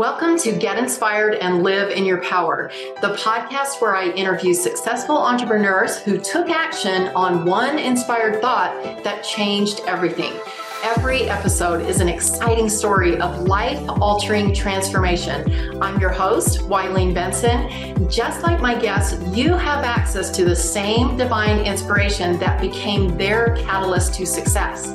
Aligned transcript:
Welcome 0.00 0.38
to 0.38 0.52
Get 0.52 0.78
Inspired 0.78 1.34
and 1.34 1.62
Live 1.62 1.90
in 1.90 2.06
Your 2.06 2.22
Power, 2.22 2.70
the 3.02 3.14
podcast 3.16 3.82
where 3.82 3.94
I 3.94 4.08
interview 4.12 4.54
successful 4.54 5.18
entrepreneurs 5.18 5.98
who 5.98 6.18
took 6.18 6.48
action 6.48 7.08
on 7.08 7.44
one 7.44 7.78
inspired 7.78 8.40
thought 8.40 9.04
that 9.04 9.24
changed 9.24 9.82
everything. 9.86 10.32
Every 10.82 11.28
episode 11.28 11.82
is 11.86 12.00
an 12.00 12.08
exciting 12.08 12.70
story 12.70 13.20
of 13.20 13.42
life 13.42 13.86
altering 14.00 14.54
transformation. 14.54 15.78
I'm 15.82 16.00
your 16.00 16.08
host, 16.08 16.60
Wylene 16.60 17.12
Benson. 17.12 18.08
Just 18.08 18.42
like 18.42 18.60
my 18.62 18.74
guests, 18.80 19.22
you 19.36 19.52
have 19.52 19.84
access 19.84 20.30
to 20.30 20.44
the 20.44 20.56
same 20.56 21.18
divine 21.18 21.66
inspiration 21.66 22.38
that 22.38 22.62
became 22.62 23.18
their 23.18 23.56
catalyst 23.56 24.14
to 24.14 24.26
success. 24.26 24.94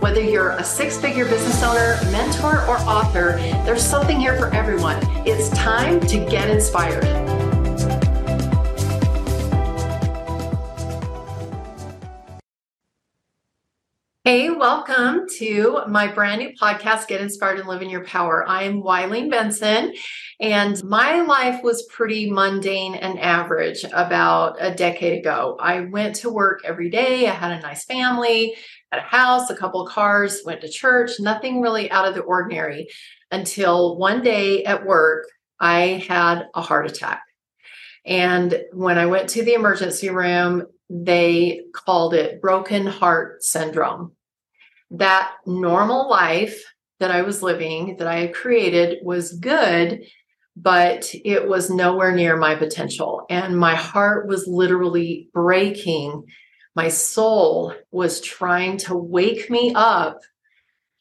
Whether 0.00 0.22
you're 0.22 0.52
a 0.52 0.64
six 0.64 0.96
figure 0.96 1.26
business 1.26 1.62
owner, 1.62 1.98
mentor, 2.10 2.62
or 2.66 2.78
author, 2.88 3.36
there's 3.66 3.84
something 3.84 4.18
here 4.18 4.38
for 4.38 4.46
everyone. 4.54 4.98
It's 5.26 5.50
time 5.50 6.00
to 6.00 6.16
get 6.30 6.48
inspired. 6.48 7.04
Hey, 14.26 14.50
welcome 14.50 15.28
to 15.38 15.82
my 15.86 16.08
brand 16.08 16.40
new 16.40 16.50
podcast, 16.60 17.06
Get 17.06 17.20
Inspired 17.20 17.60
and 17.60 17.68
Live 17.68 17.80
in 17.80 17.88
Your 17.88 18.02
Power. 18.02 18.44
I'm 18.48 18.82
Wylene 18.82 19.30
Benson, 19.30 19.94
and 20.40 20.82
my 20.82 21.20
life 21.20 21.62
was 21.62 21.86
pretty 21.92 22.28
mundane 22.28 22.96
and 22.96 23.20
average 23.20 23.84
about 23.92 24.56
a 24.58 24.74
decade 24.74 25.20
ago. 25.20 25.56
I 25.60 25.82
went 25.82 26.16
to 26.16 26.32
work 26.32 26.62
every 26.64 26.90
day, 26.90 27.28
I 27.28 27.34
had 27.34 27.52
a 27.52 27.60
nice 27.60 27.84
family, 27.84 28.56
had 28.90 28.98
a 28.98 29.06
house, 29.06 29.48
a 29.48 29.54
couple 29.54 29.86
of 29.86 29.92
cars, 29.92 30.42
went 30.44 30.60
to 30.62 30.68
church, 30.68 31.20
nothing 31.20 31.60
really 31.60 31.88
out 31.92 32.08
of 32.08 32.16
the 32.16 32.22
ordinary 32.22 32.88
until 33.30 33.96
one 33.96 34.24
day 34.24 34.64
at 34.64 34.84
work, 34.84 35.28
I 35.60 36.04
had 36.08 36.48
a 36.52 36.62
heart 36.62 36.90
attack. 36.90 37.22
And 38.04 38.60
when 38.72 38.98
I 38.98 39.06
went 39.06 39.28
to 39.30 39.44
the 39.44 39.54
emergency 39.54 40.10
room, 40.10 40.64
they 40.90 41.62
called 41.72 42.12
it 42.12 42.40
broken 42.40 42.86
heart 42.86 43.44
syndrome. 43.44 44.15
That 44.90 45.32
normal 45.46 46.08
life 46.08 46.62
that 47.00 47.10
I 47.10 47.22
was 47.22 47.42
living, 47.42 47.96
that 47.98 48.08
I 48.08 48.20
had 48.20 48.34
created, 48.34 48.98
was 49.02 49.32
good, 49.32 50.04
but 50.56 51.10
it 51.24 51.46
was 51.46 51.68
nowhere 51.68 52.12
near 52.12 52.36
my 52.36 52.54
potential. 52.54 53.26
And 53.28 53.58
my 53.58 53.74
heart 53.74 54.26
was 54.26 54.46
literally 54.46 55.28
breaking 55.34 56.24
my 56.76 56.88
soul 56.88 57.74
was 57.90 58.20
trying 58.20 58.76
to 58.76 58.94
wake 58.94 59.50
me 59.50 59.72
up 59.74 60.20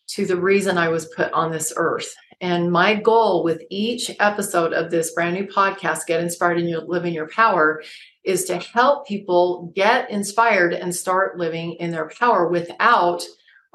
to 0.07 0.25
the 0.25 0.37
reason 0.37 0.77
I 0.77 0.87
was 0.87 1.13
put 1.13 1.31
on 1.33 1.51
this 1.51 1.73
earth. 1.75 2.15
And 2.39 2.71
my 2.71 2.95
goal 2.95 3.43
with 3.43 3.61
each 3.69 4.09
episode 4.21 4.71
of 4.71 4.89
this 4.89 5.11
brand 5.11 5.35
new 5.35 5.45
podcast, 5.45 6.05
Get 6.07 6.21
Inspired 6.21 6.59
and 6.59 6.87
Live 6.87 7.03
in 7.03 7.13
Your 7.13 7.27
Power, 7.27 7.83
is 8.23 8.45
to 8.45 8.57
help 8.57 9.05
people 9.05 9.73
get 9.75 10.09
inspired 10.09 10.73
and 10.73 10.95
start 10.95 11.37
living 11.37 11.73
in 11.73 11.91
their 11.91 12.09
power 12.09 12.47
without 12.47 13.21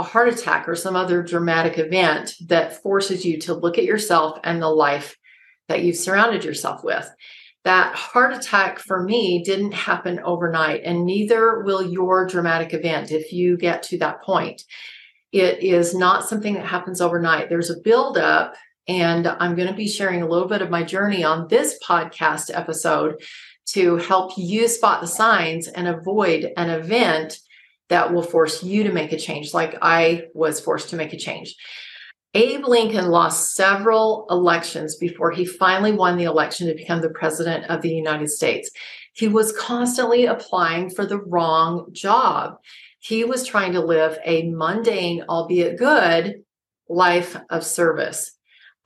a 0.00 0.02
heart 0.02 0.28
attack 0.28 0.68
or 0.68 0.74
some 0.74 0.96
other 0.96 1.22
dramatic 1.22 1.78
event 1.78 2.34
that 2.46 2.82
forces 2.82 3.24
you 3.24 3.38
to 3.38 3.54
look 3.54 3.78
at 3.78 3.84
yourself 3.84 4.38
and 4.42 4.60
the 4.60 4.68
life 4.68 5.16
that 5.68 5.84
you've 5.84 5.96
surrounded 5.96 6.44
yourself 6.44 6.82
with 6.82 7.08
that 7.64 7.94
heart 7.94 8.32
attack 8.32 8.78
for 8.78 9.02
me 9.02 9.42
didn't 9.44 9.72
happen 9.72 10.20
overnight, 10.20 10.82
and 10.84 11.04
neither 11.04 11.60
will 11.60 11.82
your 11.82 12.26
dramatic 12.26 12.72
event 12.72 13.12
if 13.12 13.32
you 13.32 13.56
get 13.56 13.82
to 13.84 13.98
that 13.98 14.22
point. 14.22 14.62
It 15.32 15.62
is 15.62 15.94
not 15.94 16.28
something 16.28 16.54
that 16.54 16.66
happens 16.66 17.00
overnight. 17.00 17.48
There's 17.48 17.70
a 17.70 17.80
buildup, 17.84 18.54
and 18.88 19.26
I'm 19.26 19.54
going 19.54 19.68
to 19.68 19.74
be 19.74 19.88
sharing 19.88 20.22
a 20.22 20.28
little 20.28 20.48
bit 20.48 20.62
of 20.62 20.70
my 20.70 20.82
journey 20.82 21.22
on 21.22 21.48
this 21.48 21.78
podcast 21.86 22.50
episode 22.52 23.22
to 23.66 23.96
help 23.96 24.32
you 24.36 24.66
spot 24.66 25.00
the 25.00 25.06
signs 25.06 25.68
and 25.68 25.86
avoid 25.86 26.50
an 26.56 26.70
event 26.70 27.38
that 27.90 28.12
will 28.12 28.22
force 28.22 28.62
you 28.62 28.84
to 28.84 28.92
make 28.92 29.12
a 29.12 29.18
change, 29.18 29.52
like 29.52 29.76
I 29.82 30.24
was 30.32 30.60
forced 30.60 30.90
to 30.90 30.96
make 30.96 31.12
a 31.12 31.18
change. 31.18 31.54
Abe 32.32 32.64
Lincoln 32.64 33.06
lost 33.06 33.54
several 33.54 34.26
elections 34.30 34.96
before 34.96 35.32
he 35.32 35.44
finally 35.44 35.92
won 35.92 36.16
the 36.16 36.24
election 36.24 36.68
to 36.68 36.74
become 36.74 37.00
the 37.00 37.10
president 37.10 37.64
of 37.68 37.82
the 37.82 37.90
United 37.90 38.30
States. 38.30 38.70
He 39.14 39.26
was 39.26 39.52
constantly 39.52 40.26
applying 40.26 40.90
for 40.90 41.04
the 41.04 41.18
wrong 41.18 41.88
job. 41.92 42.54
He 43.00 43.24
was 43.24 43.44
trying 43.44 43.72
to 43.72 43.80
live 43.80 44.16
a 44.24 44.48
mundane, 44.50 45.24
albeit 45.28 45.76
good, 45.76 46.44
life 46.88 47.36
of 47.50 47.64
service. 47.64 48.30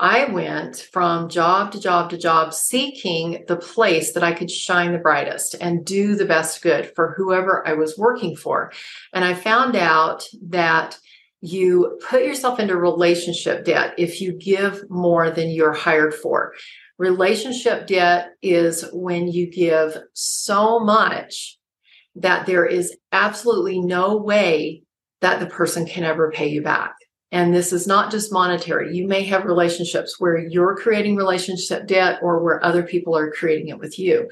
I 0.01 0.25
went 0.25 0.89
from 0.93 1.29
job 1.29 1.71
to 1.73 1.81
job 1.81 2.11
to 2.11 2.19
job 2.19 2.53
seeking 2.53 3.45
the 3.47 3.57
place 3.57 4.13
that 4.13 4.25
I 4.25 4.33
could 4.33 4.51
shine 4.51 4.93
the 4.93 4.99
brightest 4.99 5.55
and 5.61 5.85
do 5.85 6.17
the 6.17 6.25
best 6.25 6.63
good 6.63 6.93
for 6.97 7.15
whoever 7.17 7.67
I 7.67 7.75
was 7.75 7.97
working 7.97 8.35
for. 8.35 8.73
And 9.13 9.25
I 9.25 9.35
found 9.35 9.77
out 9.77 10.25
that 10.49 10.99
you 11.41 12.01
put 12.09 12.25
yourself 12.25 12.59
into 12.59 12.77
relationship 12.77 13.65
debt 13.65 13.95
if 13.97 14.21
you 14.21 14.33
give 14.33 14.83
more 14.91 15.31
than 15.31 15.51
you're 15.51 15.73
hired 15.73 16.15
for. 16.15 16.55
Relationship 16.99 17.87
debt 17.87 18.31
is 18.43 18.85
when 18.93 19.29
you 19.29 19.51
give 19.51 19.97
so 20.15 20.81
much 20.81 21.59
that 22.17 22.47
there 22.47 22.67
is 22.67 22.97
absolutely 23.13 23.81
no 23.81 24.17
way 24.17 24.83
that 25.21 25.39
the 25.39 25.47
person 25.47 25.87
can 25.87 26.03
ever 26.03 26.31
pay 26.31 26.49
you 26.49 26.63
back. 26.63 26.95
And 27.35 27.53
this 27.53 27.73
is 27.73 27.89
not 27.89 28.13
just 28.13 28.33
monetary. 28.33 28.97
You 28.97 29.09
may 29.09 29.25
have 29.25 29.45
relationships 29.45 30.21
where 30.21 30.39
you're 30.39 30.77
creating 30.77 31.17
relationship 31.17 31.89
debt 31.89 32.21
or 32.23 32.39
where 32.39 32.65
other 32.65 32.85
people 32.85 33.17
are 33.17 33.33
creating 33.33 33.71
it 33.71 33.79
with 33.81 33.99
you. 33.99 34.31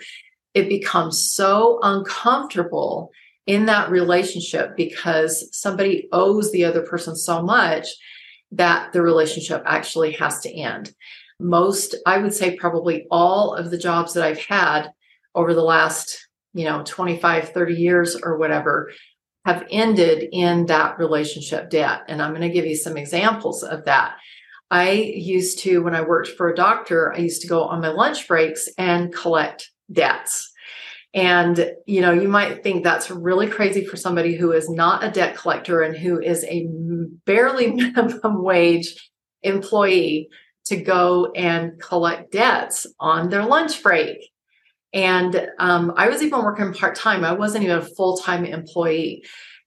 It 0.54 0.68
becomes 0.68 1.32
so 1.32 1.80
uncomfortable 1.82 3.10
in 3.44 3.66
that 3.66 3.90
relationship 3.90 4.76
because 4.76 5.48
somebody 5.50 6.08
owes 6.12 6.52
the 6.52 6.64
other 6.64 6.82
person 6.82 7.16
so 7.16 7.42
much 7.42 7.88
that 8.52 8.92
the 8.92 9.02
relationship 9.02 9.64
actually 9.66 10.12
has 10.12 10.38
to 10.42 10.54
end. 10.54 10.94
Most, 11.40 11.96
I 12.06 12.18
would 12.18 12.32
say, 12.32 12.54
probably 12.54 13.08
all 13.10 13.56
of 13.56 13.72
the 13.72 13.78
jobs 13.78 14.14
that 14.14 14.22
I've 14.22 14.46
had 14.46 14.92
over 15.34 15.54
the 15.54 15.64
last, 15.64 16.28
you 16.54 16.66
know, 16.66 16.84
25, 16.84 17.48
30 17.48 17.74
years 17.74 18.14
or 18.14 18.36
whatever 18.36 18.92
have 19.44 19.66
ended 19.70 20.28
in 20.32 20.66
that 20.66 20.98
relationship 20.98 21.70
debt. 21.70 22.02
And 22.08 22.22
I'm 22.22 22.30
going 22.30 22.42
to 22.42 22.48
give 22.48 22.66
you 22.66 22.76
some 22.76 22.96
examples 22.96 23.62
of 23.62 23.84
that. 23.86 24.16
I 24.70 24.92
used 24.92 25.58
to, 25.60 25.82
when 25.82 25.94
I 25.94 26.00
worked 26.00 26.28
for 26.28 26.48
a 26.48 26.54
doctor, 26.54 27.12
I 27.12 27.18
used 27.18 27.42
to 27.42 27.48
go 27.48 27.64
on 27.64 27.82
my 27.82 27.88
lunch 27.88 28.26
breaks 28.26 28.68
and 28.78 29.12
collect 29.12 29.70
debts. 29.90 30.50
And, 31.14 31.72
you 31.86 32.00
know, 32.00 32.12
you 32.12 32.28
might 32.28 32.62
think 32.62 32.82
that's 32.82 33.10
really 33.10 33.46
crazy 33.46 33.84
for 33.84 33.96
somebody 33.96 34.34
who 34.34 34.52
is 34.52 34.70
not 34.70 35.04
a 35.04 35.10
debt 35.10 35.36
collector 35.36 35.82
and 35.82 35.94
who 35.94 36.18
is 36.18 36.44
a 36.44 36.66
barely 37.26 37.72
minimum 37.72 38.20
wage 38.42 39.10
employee 39.42 40.30
to 40.64 40.76
go 40.76 41.30
and 41.32 41.78
collect 41.80 42.32
debts 42.32 42.86
on 42.98 43.28
their 43.28 43.44
lunch 43.44 43.82
break. 43.82 44.31
And 44.92 45.48
um, 45.58 45.92
I 45.96 46.08
was 46.08 46.22
even 46.22 46.42
working 46.42 46.72
part 46.74 46.94
time. 46.94 47.24
I 47.24 47.32
wasn't 47.32 47.64
even 47.64 47.78
a 47.78 47.82
full 47.82 48.18
time 48.18 48.44
employee. 48.44 49.24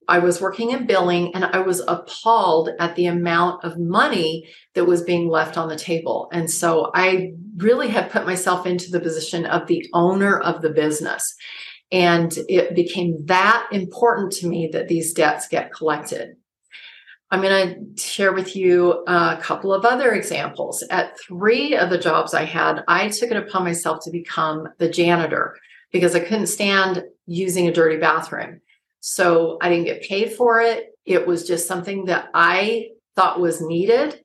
I 0.08 0.20
was 0.20 0.40
working 0.40 0.70
in 0.70 0.86
billing 0.86 1.34
and 1.34 1.44
I 1.44 1.58
was 1.58 1.80
appalled 1.88 2.70
at 2.78 2.94
the 2.94 3.06
amount 3.06 3.64
of 3.64 3.78
money 3.78 4.48
that 4.74 4.84
was 4.84 5.02
being 5.02 5.28
left 5.28 5.58
on 5.58 5.68
the 5.68 5.76
table. 5.76 6.28
And 6.32 6.48
so 6.50 6.92
I 6.94 7.32
really 7.56 7.88
had 7.88 8.10
put 8.10 8.24
myself 8.24 8.66
into 8.66 8.90
the 8.90 9.00
position 9.00 9.46
of 9.46 9.66
the 9.66 9.84
owner 9.92 10.38
of 10.38 10.62
the 10.62 10.70
business. 10.70 11.34
And 11.90 12.36
it 12.48 12.74
became 12.74 13.16
that 13.26 13.66
important 13.72 14.32
to 14.34 14.46
me 14.46 14.68
that 14.72 14.88
these 14.88 15.12
debts 15.12 15.48
get 15.48 15.72
collected. 15.72 16.36
I'm 17.30 17.42
going 17.42 17.94
to 17.96 18.00
share 18.00 18.32
with 18.32 18.54
you 18.54 19.04
a 19.06 19.38
couple 19.40 19.74
of 19.74 19.84
other 19.84 20.12
examples. 20.12 20.84
At 20.90 21.18
three 21.20 21.76
of 21.76 21.90
the 21.90 21.98
jobs 21.98 22.34
I 22.34 22.44
had, 22.44 22.84
I 22.86 23.08
took 23.08 23.30
it 23.30 23.36
upon 23.36 23.64
myself 23.64 24.04
to 24.04 24.10
become 24.10 24.68
the 24.78 24.88
janitor 24.88 25.56
because 25.90 26.14
I 26.14 26.20
couldn't 26.20 26.46
stand 26.46 27.02
using 27.26 27.66
a 27.66 27.72
dirty 27.72 27.96
bathroom. 27.96 28.60
So 29.00 29.58
I 29.60 29.68
didn't 29.68 29.86
get 29.86 30.02
paid 30.02 30.32
for 30.32 30.60
it. 30.60 30.96
It 31.04 31.26
was 31.26 31.46
just 31.46 31.66
something 31.66 32.04
that 32.04 32.28
I 32.32 32.90
thought 33.16 33.40
was 33.40 33.60
needed. 33.60 34.20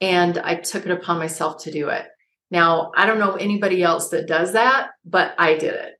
And 0.00 0.38
I 0.38 0.56
took 0.56 0.84
it 0.84 0.92
upon 0.92 1.18
myself 1.18 1.62
to 1.64 1.72
do 1.72 1.88
it. 1.88 2.06
Now, 2.50 2.92
I 2.96 3.06
don't 3.06 3.18
know 3.18 3.34
anybody 3.34 3.82
else 3.82 4.10
that 4.10 4.28
does 4.28 4.52
that, 4.52 4.90
but 5.04 5.34
I 5.38 5.54
did 5.54 5.74
it. 5.74 5.94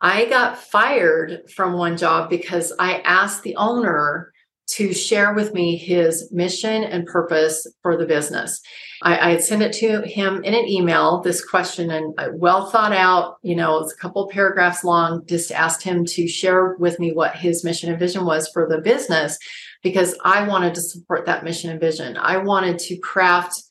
I 0.00 0.26
got 0.26 0.58
fired 0.58 1.50
from 1.50 1.72
one 1.72 1.96
job 1.96 2.30
because 2.30 2.72
I 2.78 3.00
asked 3.00 3.42
the 3.42 3.56
owner 3.56 4.32
to 4.72 4.92
share 4.92 5.34
with 5.34 5.52
me 5.52 5.76
his 5.76 6.30
mission 6.32 6.84
and 6.84 7.06
purpose 7.06 7.66
for 7.82 7.96
the 7.96 8.06
business. 8.06 8.60
I, 9.02 9.18
I 9.18 9.30
had 9.30 9.42
sent 9.42 9.62
it 9.62 9.72
to 9.74 10.02
him 10.02 10.44
in 10.44 10.54
an 10.54 10.68
email, 10.68 11.20
this 11.22 11.44
question, 11.44 11.90
and 11.90 12.14
I 12.18 12.28
well 12.28 12.66
thought 12.66 12.92
out, 12.92 13.36
you 13.42 13.56
know, 13.56 13.78
it's 13.78 13.92
a 13.92 13.96
couple 13.96 14.28
paragraphs 14.28 14.84
long, 14.84 15.24
just 15.26 15.52
asked 15.52 15.82
him 15.82 16.04
to 16.06 16.28
share 16.28 16.76
with 16.78 16.98
me 17.00 17.12
what 17.12 17.36
his 17.36 17.64
mission 17.64 17.90
and 17.90 17.98
vision 17.98 18.24
was 18.24 18.48
for 18.48 18.68
the 18.68 18.80
business 18.80 19.38
because 19.82 20.16
I 20.24 20.46
wanted 20.46 20.74
to 20.74 20.82
support 20.82 21.26
that 21.26 21.44
mission 21.44 21.70
and 21.70 21.80
vision. 21.80 22.16
I 22.16 22.36
wanted 22.36 22.78
to 22.80 22.98
craft 22.98 23.62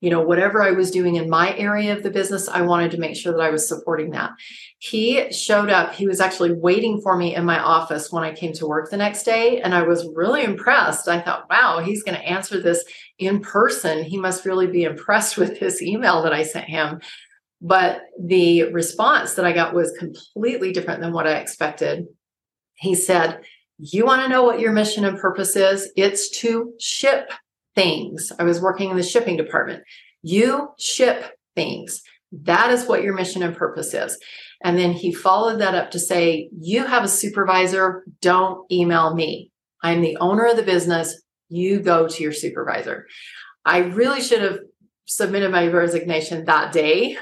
you 0.00 0.10
know, 0.10 0.20
whatever 0.20 0.62
I 0.62 0.70
was 0.70 0.92
doing 0.92 1.16
in 1.16 1.28
my 1.28 1.56
area 1.56 1.96
of 1.96 2.04
the 2.04 2.10
business, 2.10 2.48
I 2.48 2.62
wanted 2.62 2.92
to 2.92 2.98
make 2.98 3.16
sure 3.16 3.32
that 3.32 3.42
I 3.42 3.50
was 3.50 3.66
supporting 3.66 4.10
that. 4.10 4.30
He 4.78 5.32
showed 5.32 5.70
up, 5.70 5.92
he 5.92 6.06
was 6.06 6.20
actually 6.20 6.52
waiting 6.52 7.00
for 7.00 7.16
me 7.16 7.34
in 7.34 7.44
my 7.44 7.58
office 7.58 8.12
when 8.12 8.22
I 8.22 8.32
came 8.32 8.52
to 8.54 8.66
work 8.66 8.90
the 8.90 8.96
next 8.96 9.24
day. 9.24 9.60
And 9.60 9.74
I 9.74 9.82
was 9.82 10.08
really 10.14 10.44
impressed. 10.44 11.08
I 11.08 11.20
thought, 11.20 11.50
wow, 11.50 11.80
he's 11.84 12.04
going 12.04 12.16
to 12.16 12.24
answer 12.24 12.60
this 12.60 12.84
in 13.18 13.40
person. 13.40 14.04
He 14.04 14.18
must 14.18 14.44
really 14.44 14.68
be 14.68 14.84
impressed 14.84 15.36
with 15.36 15.58
this 15.58 15.82
email 15.82 16.22
that 16.22 16.32
I 16.32 16.44
sent 16.44 16.66
him. 16.66 17.00
But 17.60 18.02
the 18.20 18.72
response 18.72 19.34
that 19.34 19.44
I 19.44 19.52
got 19.52 19.74
was 19.74 19.90
completely 19.98 20.72
different 20.72 21.00
than 21.00 21.12
what 21.12 21.26
I 21.26 21.38
expected. 21.38 22.06
He 22.74 22.94
said, 22.94 23.40
You 23.78 24.06
want 24.06 24.22
to 24.22 24.28
know 24.28 24.44
what 24.44 24.60
your 24.60 24.70
mission 24.70 25.04
and 25.04 25.18
purpose 25.18 25.56
is? 25.56 25.90
It's 25.96 26.30
to 26.38 26.72
ship 26.78 27.32
things. 27.78 28.32
I 28.40 28.42
was 28.42 28.60
working 28.60 28.90
in 28.90 28.96
the 28.96 29.04
shipping 29.04 29.36
department. 29.36 29.84
You 30.22 30.70
ship 30.80 31.24
things. 31.54 32.02
That 32.32 32.72
is 32.72 32.86
what 32.86 33.04
your 33.04 33.14
mission 33.14 33.44
and 33.44 33.56
purpose 33.56 33.94
is. 33.94 34.18
And 34.64 34.76
then 34.76 34.90
he 34.90 35.12
followed 35.12 35.60
that 35.60 35.76
up 35.76 35.92
to 35.92 36.00
say, 36.00 36.50
You 36.60 36.84
have 36.84 37.04
a 37.04 37.08
supervisor, 37.08 38.02
don't 38.20 38.70
email 38.72 39.14
me. 39.14 39.52
I'm 39.80 40.00
the 40.00 40.16
owner 40.16 40.46
of 40.46 40.56
the 40.56 40.64
business. 40.64 41.22
You 41.50 41.78
go 41.78 42.08
to 42.08 42.22
your 42.22 42.32
supervisor. 42.32 43.06
I 43.64 43.78
really 43.78 44.22
should 44.22 44.42
have 44.42 44.58
submitted 45.06 45.52
my 45.52 45.68
resignation 45.68 46.46
that 46.46 46.72
day 46.72 47.16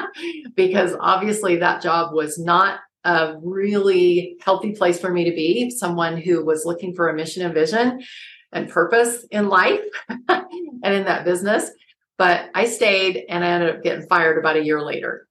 because 0.56 0.96
obviously 0.98 1.56
that 1.56 1.82
job 1.82 2.14
was 2.14 2.38
not 2.38 2.80
a 3.04 3.34
really 3.42 4.36
healthy 4.40 4.72
place 4.72 4.98
for 4.98 5.12
me 5.12 5.24
to 5.24 5.36
be. 5.36 5.68
Someone 5.68 6.16
who 6.16 6.46
was 6.46 6.64
looking 6.64 6.94
for 6.94 7.10
a 7.10 7.14
mission 7.14 7.44
and 7.44 7.52
vision 7.52 8.00
and 8.52 8.68
purpose 8.68 9.24
in 9.30 9.48
life 9.48 9.80
and 10.08 10.94
in 10.94 11.04
that 11.04 11.24
business. 11.24 11.70
But 12.16 12.50
I 12.54 12.66
stayed 12.66 13.24
and 13.28 13.44
I 13.44 13.48
ended 13.48 13.76
up 13.76 13.82
getting 13.82 14.06
fired 14.06 14.38
about 14.38 14.56
a 14.56 14.64
year 14.64 14.82
later. 14.82 15.28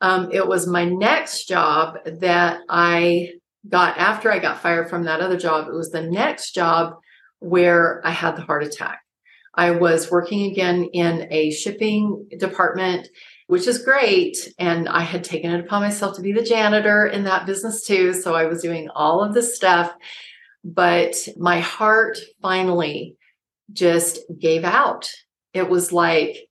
Um, 0.00 0.30
it 0.32 0.46
was 0.46 0.66
my 0.66 0.84
next 0.84 1.46
job 1.46 1.98
that 2.04 2.60
I 2.68 3.30
got 3.68 3.98
after 3.98 4.30
I 4.30 4.38
got 4.38 4.60
fired 4.60 4.88
from 4.88 5.04
that 5.04 5.20
other 5.20 5.36
job. 5.36 5.68
It 5.68 5.74
was 5.74 5.90
the 5.90 6.02
next 6.02 6.54
job 6.54 6.94
where 7.40 8.00
I 8.06 8.10
had 8.10 8.36
the 8.36 8.42
heart 8.42 8.64
attack. 8.64 9.00
I 9.54 9.72
was 9.72 10.10
working 10.10 10.50
again 10.50 10.84
in 10.92 11.26
a 11.30 11.50
shipping 11.50 12.28
department, 12.38 13.08
which 13.48 13.66
is 13.66 13.82
great. 13.82 14.36
And 14.58 14.88
I 14.88 15.00
had 15.00 15.24
taken 15.24 15.50
it 15.50 15.64
upon 15.64 15.82
myself 15.82 16.14
to 16.16 16.22
be 16.22 16.32
the 16.32 16.44
janitor 16.44 17.06
in 17.06 17.24
that 17.24 17.46
business 17.46 17.84
too. 17.84 18.12
So 18.12 18.34
I 18.34 18.44
was 18.44 18.62
doing 18.62 18.88
all 18.94 19.22
of 19.22 19.34
this 19.34 19.56
stuff. 19.56 19.92
But 20.64 21.16
my 21.36 21.60
heart 21.60 22.18
finally 22.42 23.16
just 23.72 24.18
gave 24.38 24.64
out. 24.64 25.10
It 25.54 25.68
was 25.68 25.92
like, 25.92 26.48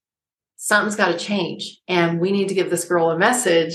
something's 0.55 0.95
got 0.95 1.11
to 1.11 1.17
change. 1.17 1.79
And 1.87 2.19
we 2.19 2.31
need 2.31 2.49
to 2.49 2.55
give 2.55 2.69
this 2.69 2.85
girl 2.85 3.09
a 3.09 3.17
message. 3.17 3.73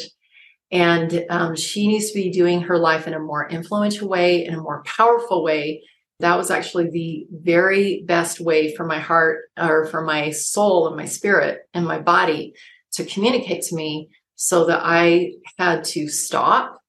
And 0.70 1.24
um, 1.28 1.54
she 1.54 1.86
needs 1.86 2.10
to 2.10 2.14
be 2.14 2.30
doing 2.30 2.62
her 2.62 2.78
life 2.78 3.06
in 3.06 3.14
a 3.14 3.20
more 3.20 3.48
influential 3.48 4.08
way, 4.08 4.44
in 4.44 4.54
a 4.54 4.60
more 4.60 4.82
powerful 4.84 5.42
way. 5.44 5.82
That 6.20 6.36
was 6.36 6.50
actually 6.50 6.90
the 6.90 7.26
very 7.30 8.04
best 8.06 8.40
way 8.40 8.74
for 8.74 8.84
my 8.86 8.98
heart 8.98 9.42
or 9.58 9.86
for 9.86 10.02
my 10.02 10.30
soul 10.30 10.86
and 10.86 10.96
my 10.96 11.04
spirit 11.04 11.60
and 11.74 11.86
my 11.86 11.98
body 11.98 12.54
to 12.92 13.04
communicate 13.04 13.62
to 13.64 13.74
me 13.74 14.08
so 14.34 14.66
that 14.66 14.80
I 14.82 15.32
had 15.58 15.84
to 15.84 16.08
stop 16.08 16.80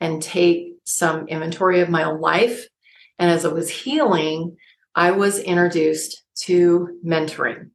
and 0.00 0.22
take 0.22 0.74
some 0.84 1.28
inventory 1.28 1.80
of 1.80 1.90
my 1.90 2.04
own 2.04 2.20
life 2.20 2.66
and 3.18 3.30
as 3.30 3.44
I 3.44 3.48
was 3.48 3.68
healing, 3.68 4.56
I 4.94 5.12
was 5.12 5.38
introduced 5.38 6.22
to 6.42 6.98
mentoring. 7.04 7.70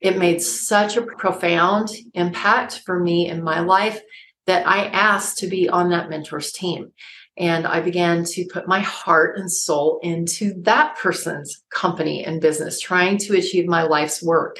It 0.00 0.18
made 0.18 0.42
such 0.42 0.96
a 0.96 1.02
profound 1.02 1.90
impact 2.14 2.82
for 2.84 2.98
me 2.98 3.28
in 3.28 3.42
my 3.42 3.60
life 3.60 4.00
that 4.46 4.66
I 4.66 4.86
asked 4.86 5.38
to 5.38 5.46
be 5.46 5.68
on 5.68 5.90
that 5.90 6.10
mentor's 6.10 6.50
team. 6.50 6.92
And 7.36 7.66
I 7.66 7.80
began 7.80 8.24
to 8.24 8.48
put 8.52 8.68
my 8.68 8.80
heart 8.80 9.38
and 9.38 9.50
soul 9.50 10.00
into 10.02 10.60
that 10.62 10.98
person's 10.98 11.62
company 11.72 12.24
and 12.24 12.40
business, 12.40 12.80
trying 12.80 13.16
to 13.18 13.36
achieve 13.36 13.66
my 13.66 13.84
life's 13.84 14.22
work. 14.22 14.58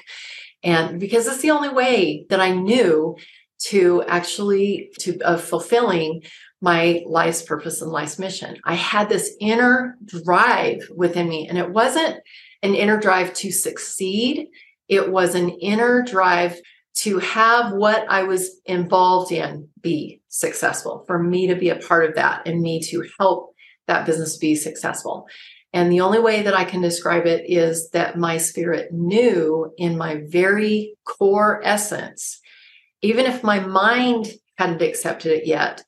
And 0.62 0.98
because 0.98 1.26
it's 1.26 1.42
the 1.42 1.50
only 1.50 1.68
way 1.68 2.24
that 2.30 2.40
I 2.40 2.52
knew 2.52 3.16
to 3.64 4.02
actually 4.04 4.90
to 5.00 5.18
of 5.20 5.42
fulfilling 5.42 6.22
my 6.62 7.02
life's 7.06 7.42
purpose 7.42 7.82
and 7.82 7.90
life's 7.90 8.18
mission. 8.18 8.56
I 8.64 8.74
had 8.74 9.08
this 9.08 9.34
inner 9.40 9.96
drive 10.06 10.88
within 10.94 11.28
me, 11.28 11.48
and 11.48 11.58
it 11.58 11.70
wasn't 11.70 12.20
an 12.62 12.74
inner 12.74 12.96
drive 12.96 13.34
to 13.34 13.50
succeed, 13.50 14.46
it 14.88 15.10
was 15.10 15.34
an 15.34 15.50
inner 15.50 16.02
drive 16.02 16.60
to 16.94 17.18
have 17.18 17.72
what 17.72 18.06
I 18.08 18.22
was 18.22 18.60
involved 18.64 19.32
in 19.32 19.68
be 19.80 20.20
successful, 20.28 21.04
for 21.06 21.20
me 21.20 21.48
to 21.48 21.56
be 21.56 21.70
a 21.70 21.76
part 21.76 22.08
of 22.08 22.14
that 22.14 22.46
and 22.46 22.60
me 22.60 22.80
to 22.82 23.04
help 23.18 23.54
that 23.88 24.06
business 24.06 24.36
be 24.36 24.54
successful. 24.54 25.26
And 25.72 25.90
the 25.90 26.02
only 26.02 26.20
way 26.20 26.42
that 26.42 26.54
I 26.54 26.64
can 26.64 26.80
describe 26.80 27.26
it 27.26 27.44
is 27.48 27.90
that 27.90 28.18
my 28.18 28.36
spirit 28.36 28.92
knew 28.92 29.72
in 29.78 29.98
my 29.98 30.22
very 30.28 30.94
core 31.04 31.60
essence, 31.64 32.40
even 33.00 33.26
if 33.26 33.42
my 33.42 33.58
mind 33.58 34.28
hadn't 34.58 34.82
accepted 34.82 35.32
it 35.32 35.46
yet, 35.46 35.82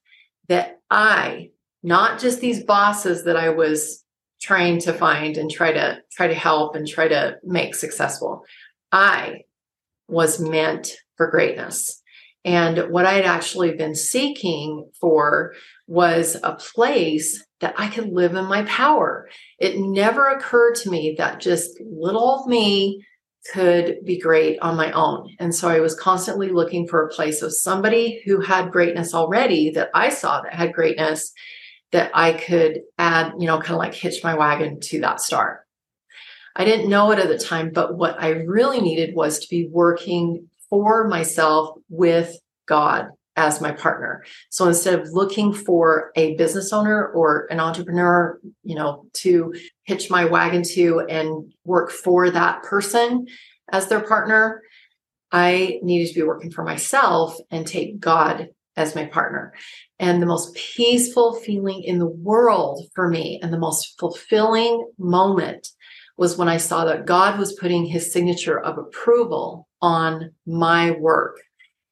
that 0.49 0.81
I, 0.91 1.51
not 1.83 2.21
just 2.21 2.41
these 2.41 2.65
bosses 2.65 3.25
that 3.25 3.37
I 3.37 3.51
was 3.51 4.05
trying 4.41 4.79
to 4.81 4.93
find 4.93 5.37
and 5.37 5.51
try 5.51 5.73
to 5.73 5.99
try 6.13 6.29
to 6.29 6.35
help 6.35 6.77
and 6.77 6.87
try 6.87 7.09
to 7.09 7.37
make 7.45 7.75
successful, 7.75 8.43
I 8.93 9.43
was 10.09 10.39
meant 10.39 10.93
for 11.17 11.31
greatness. 11.31 12.03
And 12.45 12.91
what 12.91 13.07
I 13.07 13.15
had 13.15 13.25
actually 13.25 13.75
been 13.75 13.95
seeking 13.95 14.91
for 15.01 15.55
was 15.87 16.37
a 16.43 16.55
place 16.57 17.43
that 17.61 17.75
I 17.79 17.89
could 17.89 18.09
live 18.09 18.35
in 18.35 18.45
my 18.45 18.65
power. 18.65 19.29
It 19.59 19.79
never 19.79 20.29
occurred 20.29 20.75
to 20.77 20.91
me 20.91 21.15
that 21.17 21.41
just 21.41 21.81
little 21.81 22.45
me 22.47 23.03
could 23.53 23.99
be 24.05 24.19
great 24.19 24.59
on 24.61 24.77
my 24.77 24.91
own. 24.93 25.29
And 25.39 25.55
so 25.55 25.69
I 25.69 25.81
was 25.81 25.95
constantly 25.95 26.49
looking 26.49 26.87
for 26.87 27.05
a 27.05 27.11
place 27.11 27.43
of 27.43 27.55
somebody 27.55 28.23
who 28.25 28.41
had 28.41 28.73
greatness 28.73 29.15
already 29.15 29.71
that 29.71 29.91
I 29.95 30.09
saw 30.09 30.41
that 30.41 30.55
had 30.55 30.73
greatness 30.73 31.33
that 31.93 32.11
I 32.15 32.33
could 32.33 32.83
add, 32.99 33.33
you 33.39 33.47
know, 33.47 33.59
kind 33.61 33.73
of 33.73 33.79
like 33.79 33.95
hitch 33.95 34.25
my 34.25 34.35
wagon 34.35 34.81
to 34.81 35.01
that 35.03 35.21
star. 35.21 35.65
I 36.57 36.65
didn't 36.65 36.89
know 36.89 37.11
it 37.11 37.19
at 37.19 37.29
the 37.29 37.39
time, 37.39 37.71
but 37.73 37.97
what 37.97 38.21
I 38.21 38.31
really 38.31 38.81
needed 38.81 39.15
was 39.15 39.41
to 39.41 39.49
be 39.49 39.69
working 39.69 40.49
for 40.71 41.07
myself 41.07 41.77
with 41.89 42.37
God 42.67 43.09
as 43.37 43.61
my 43.61 43.73
partner. 43.73 44.25
So 44.51 44.67
instead 44.69 44.99
of 44.99 45.09
looking 45.11 45.53
for 45.53 46.13
a 46.17 46.37
business 46.37 46.73
owner 46.73 47.09
or 47.09 47.47
an 47.51 47.61
entrepreneur, 47.61 48.39
you 48.63 48.77
know, 48.77 49.07
to 49.15 49.55
hitch 49.85 50.11
my 50.11 50.25
wagon 50.25 50.63
to 50.75 51.01
and 51.01 51.53
work 51.65 51.91
for 51.91 52.31
that 52.31 52.63
person 52.63 53.27
as 53.73 53.89
their 53.89 54.01
partner, 54.01 54.63
I 55.33 55.81
needed 55.83 56.09
to 56.09 56.21
be 56.21 56.23
working 56.23 56.53
for 56.53 56.65
myself 56.65 57.37
and 57.51 57.67
take 57.67 57.99
God 57.99 58.49
as 58.77 58.95
my 58.95 59.07
partner. 59.07 59.53
And 59.99 60.21
the 60.21 60.27
most 60.27 60.55
peaceful 60.55 61.35
feeling 61.35 61.83
in 61.83 61.99
the 61.99 62.07
world 62.07 62.85
for 62.95 63.09
me 63.09 63.41
and 63.43 63.53
the 63.53 63.59
most 63.59 63.99
fulfilling 63.99 64.89
moment 64.99 65.69
was 66.17 66.37
when 66.37 66.49
I 66.49 66.59
saw 66.59 66.85
that 66.85 67.07
God 67.07 67.39
was 67.39 67.55
putting 67.55 67.85
his 67.85 68.13
signature 68.13 68.59
of 68.59 68.79
approval 68.79 69.67
on 69.81 70.33
my 70.47 70.93
work 70.93 71.39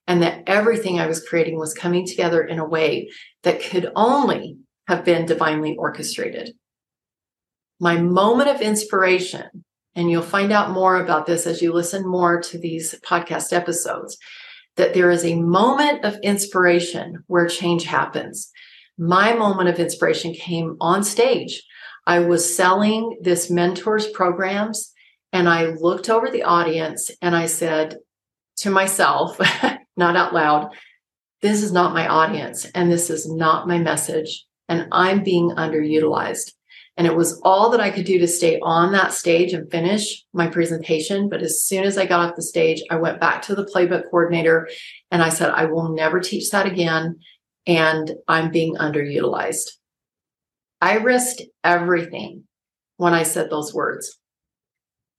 and 0.06 0.22
that 0.22 0.42
everything 0.46 0.98
I 0.98 1.06
was 1.06 1.26
creating 1.26 1.58
was 1.58 1.74
coming 1.74 2.06
together 2.06 2.42
in 2.42 2.58
a 2.58 2.68
way 2.68 3.10
that 3.42 3.62
could 3.62 3.90
only 3.94 4.58
have 4.88 5.04
been 5.04 5.26
divinely 5.26 5.76
orchestrated. 5.76 6.54
My 7.80 7.96
moment 7.96 8.48
of 8.48 8.60
inspiration, 8.60 9.64
and 9.94 10.10
you'll 10.10 10.22
find 10.22 10.52
out 10.52 10.70
more 10.70 10.96
about 10.96 11.26
this 11.26 11.46
as 11.46 11.62
you 11.62 11.72
listen 11.72 12.06
more 12.06 12.40
to 12.40 12.58
these 12.58 12.94
podcast 13.04 13.52
episodes, 13.52 14.16
that 14.76 14.94
there 14.94 15.10
is 15.10 15.24
a 15.24 15.36
moment 15.36 16.04
of 16.04 16.16
inspiration 16.22 17.24
where 17.26 17.46
change 17.46 17.84
happens. 17.84 18.50
My 18.98 19.34
moment 19.34 19.68
of 19.68 19.78
inspiration 19.78 20.32
came 20.32 20.76
on 20.80 21.04
stage. 21.04 21.62
I 22.06 22.20
was 22.20 22.56
selling 22.56 23.18
this 23.20 23.50
mentors 23.50 24.08
programs 24.08 24.92
and 25.32 25.48
I 25.48 25.66
looked 25.66 26.10
over 26.10 26.30
the 26.30 26.42
audience 26.42 27.10
and 27.20 27.34
I 27.34 27.46
said 27.46 27.96
to 28.58 28.70
myself, 28.70 29.38
not 29.96 30.16
out 30.16 30.34
loud, 30.34 30.70
this 31.40 31.62
is 31.62 31.72
not 31.72 31.94
my 31.94 32.06
audience 32.06 32.64
and 32.74 32.90
this 32.90 33.10
is 33.10 33.30
not 33.30 33.68
my 33.68 33.78
message. 33.78 34.46
And 34.68 34.86
I'm 34.92 35.22
being 35.22 35.50
underutilized. 35.50 36.52
And 36.96 37.06
it 37.06 37.16
was 37.16 37.40
all 37.42 37.70
that 37.70 37.80
I 37.80 37.90
could 37.90 38.04
do 38.04 38.18
to 38.18 38.28
stay 38.28 38.60
on 38.62 38.92
that 38.92 39.12
stage 39.12 39.54
and 39.54 39.70
finish 39.70 40.24
my 40.32 40.46
presentation. 40.46 41.28
But 41.28 41.42
as 41.42 41.62
soon 41.62 41.84
as 41.84 41.96
I 41.96 42.06
got 42.06 42.20
off 42.20 42.36
the 42.36 42.42
stage, 42.42 42.82
I 42.90 42.96
went 42.96 43.20
back 43.20 43.42
to 43.42 43.54
the 43.54 43.64
playbook 43.64 44.04
coordinator 44.04 44.68
and 45.10 45.22
I 45.22 45.30
said, 45.30 45.50
I 45.50 45.64
will 45.64 45.94
never 45.94 46.20
teach 46.20 46.50
that 46.50 46.66
again. 46.66 47.18
And 47.66 48.12
I'm 48.28 48.50
being 48.50 48.76
underutilized. 48.76 49.70
I 50.80 50.96
risked 50.96 51.42
everything 51.64 52.44
when 52.98 53.14
I 53.14 53.22
said 53.22 53.48
those 53.48 53.72
words. 53.72 54.18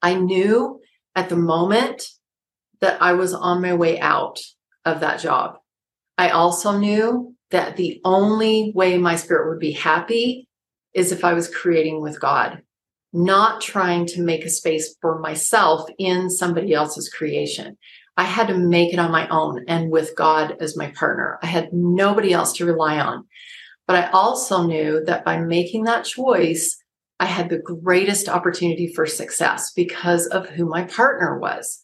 I 0.01 0.15
knew 0.15 0.79
at 1.15 1.29
the 1.29 1.35
moment 1.35 2.05
that 2.81 3.01
I 3.01 3.13
was 3.13 3.33
on 3.33 3.61
my 3.61 3.73
way 3.73 3.99
out 3.99 4.39
of 4.85 4.99
that 4.99 5.19
job. 5.19 5.57
I 6.17 6.29
also 6.29 6.77
knew 6.77 7.35
that 7.51 7.77
the 7.77 8.01
only 8.03 8.71
way 8.75 8.97
my 8.97 9.15
spirit 9.15 9.49
would 9.49 9.59
be 9.59 9.71
happy 9.71 10.47
is 10.93 11.11
if 11.11 11.23
I 11.23 11.33
was 11.33 11.53
creating 11.53 12.01
with 12.01 12.19
God, 12.19 12.61
not 13.11 13.61
trying 13.61 14.05
to 14.07 14.21
make 14.21 14.45
a 14.45 14.49
space 14.49 14.95
for 15.01 15.19
myself 15.19 15.89
in 15.97 16.29
somebody 16.29 16.73
else's 16.73 17.09
creation. 17.09 17.77
I 18.15 18.23
had 18.23 18.47
to 18.47 18.57
make 18.57 18.93
it 18.93 18.99
on 18.99 19.11
my 19.11 19.27
own 19.29 19.65
and 19.67 19.91
with 19.91 20.15
God 20.15 20.57
as 20.59 20.77
my 20.77 20.91
partner. 20.91 21.39
I 21.41 21.47
had 21.47 21.73
nobody 21.73 22.31
else 22.31 22.53
to 22.53 22.65
rely 22.65 22.99
on. 22.99 23.25
But 23.87 23.97
I 23.97 24.09
also 24.11 24.65
knew 24.65 25.03
that 25.05 25.25
by 25.25 25.39
making 25.39 25.83
that 25.83 26.05
choice, 26.05 26.77
I 27.19 27.25
had 27.25 27.49
the 27.49 27.59
greatest 27.59 28.29
opportunity 28.29 28.93
for 28.93 29.05
success 29.05 29.71
because 29.73 30.27
of 30.27 30.49
who 30.49 30.67
my 30.67 30.83
partner 30.83 31.37
was. 31.39 31.83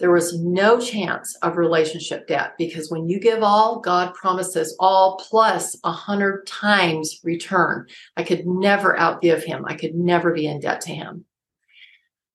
There 0.00 0.10
was 0.10 0.38
no 0.40 0.80
chance 0.80 1.36
of 1.42 1.56
relationship 1.56 2.26
debt 2.26 2.54
because 2.58 2.90
when 2.90 3.08
you 3.08 3.20
give 3.20 3.42
all, 3.42 3.78
God 3.78 4.12
promises 4.14 4.76
all 4.80 5.20
plus 5.28 5.76
a 5.84 5.92
hundred 5.92 6.46
times 6.48 7.20
return. 7.22 7.86
I 8.16 8.24
could 8.24 8.44
never 8.44 8.96
outgive 8.98 9.44
him. 9.44 9.64
I 9.66 9.74
could 9.74 9.94
never 9.94 10.32
be 10.32 10.46
in 10.46 10.58
debt 10.58 10.80
to 10.82 10.92
him. 10.92 11.26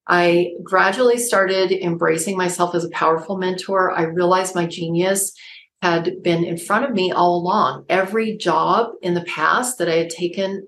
I 0.07 0.53
gradually 0.63 1.17
started 1.17 1.71
embracing 1.71 2.37
myself 2.37 2.73
as 2.75 2.85
a 2.85 2.89
powerful 2.89 3.37
mentor. 3.37 3.91
I 3.91 4.03
realized 4.03 4.55
my 4.55 4.65
genius 4.65 5.33
had 5.81 6.23
been 6.23 6.45
in 6.45 6.57
front 6.57 6.85
of 6.85 6.91
me 6.91 7.11
all 7.11 7.35
along. 7.35 7.85
Every 7.89 8.37
job 8.37 8.91
in 9.01 9.13
the 9.13 9.25
past 9.25 9.77
that 9.77 9.89
I 9.89 9.95
had 9.95 10.09
taken 10.09 10.65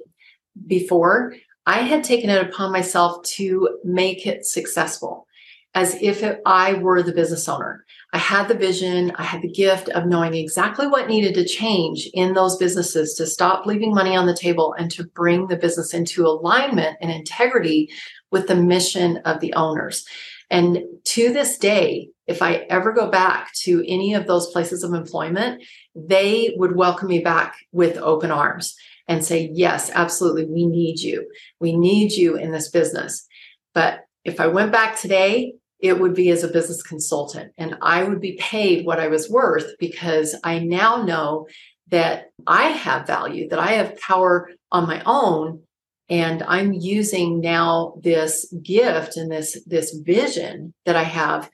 before, 0.67 1.35
I 1.65 1.79
had 1.79 2.03
taken 2.03 2.29
it 2.29 2.45
upon 2.45 2.71
myself 2.71 3.23
to 3.37 3.79
make 3.83 4.27
it 4.27 4.45
successful 4.45 5.25
as 5.73 5.95
if 6.01 6.21
it, 6.21 6.41
I 6.45 6.73
were 6.73 7.01
the 7.01 7.13
business 7.13 7.47
owner. 7.47 7.85
I 8.13 8.17
had 8.17 8.47
the 8.47 8.55
vision, 8.55 9.13
I 9.15 9.23
had 9.23 9.41
the 9.41 9.51
gift 9.51 9.87
of 9.89 10.05
knowing 10.05 10.33
exactly 10.33 10.85
what 10.85 11.07
needed 11.07 11.33
to 11.35 11.47
change 11.47 12.09
in 12.13 12.33
those 12.33 12.57
businesses 12.57 13.13
to 13.15 13.25
stop 13.25 13.65
leaving 13.65 13.93
money 13.93 14.15
on 14.15 14.27
the 14.27 14.35
table 14.35 14.75
and 14.77 14.91
to 14.91 15.05
bring 15.05 15.47
the 15.47 15.55
business 15.55 15.93
into 15.93 16.25
alignment 16.25 16.97
and 17.01 17.09
integrity 17.09 17.89
with 18.31 18.47
the 18.47 18.55
mission 18.55 19.17
of 19.23 19.39
the 19.39 19.53
owners. 19.53 20.05
And 20.49 20.79
to 21.05 21.31
this 21.31 21.57
day, 21.57 22.09
if 22.27 22.41
I 22.41 22.65
ever 22.69 22.91
go 22.91 23.09
back 23.09 23.53
to 23.61 23.83
any 23.87 24.13
of 24.13 24.27
those 24.27 24.51
places 24.51 24.83
of 24.83 24.93
employment, 24.93 25.63
they 25.95 26.53
would 26.57 26.75
welcome 26.75 27.07
me 27.07 27.19
back 27.19 27.55
with 27.71 27.97
open 27.97 28.31
arms 28.31 28.75
and 29.07 29.23
say, 29.23 29.49
Yes, 29.53 29.89
absolutely, 29.93 30.45
we 30.45 30.65
need 30.65 30.99
you. 30.99 31.29
We 31.59 31.77
need 31.77 32.11
you 32.11 32.35
in 32.35 32.51
this 32.51 32.69
business. 32.69 33.25
But 33.73 34.01
if 34.25 34.39
I 34.39 34.47
went 34.47 34.71
back 34.71 34.99
today, 34.99 35.53
it 35.81 35.99
would 35.99 36.13
be 36.13 36.29
as 36.29 36.43
a 36.43 36.47
business 36.47 36.83
consultant. 36.83 37.51
And 37.57 37.77
I 37.81 38.03
would 38.03 38.21
be 38.21 38.37
paid 38.39 38.85
what 38.85 38.99
I 38.99 39.07
was 39.07 39.29
worth 39.29 39.73
because 39.79 40.35
I 40.43 40.59
now 40.59 41.03
know 41.03 41.47
that 41.89 42.29
I 42.47 42.69
have 42.69 43.07
value, 43.07 43.49
that 43.49 43.59
I 43.59 43.73
have 43.73 43.99
power 43.99 44.49
on 44.71 44.87
my 44.87 45.01
own. 45.05 45.63
And 46.09 46.43
I'm 46.43 46.73
using 46.73 47.39
now 47.39 47.95
this 48.01 48.53
gift 48.61 49.15
and 49.17 49.31
this 49.31 49.57
this 49.65 49.93
vision 49.93 50.73
that 50.85 50.97
I 50.97 51.03
have 51.03 51.49